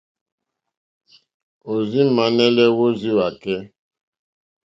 Ò 1.71 1.73
rz-ímànɛ̀lè 1.81 2.63
wórzíwàkɛ́. 2.77 3.57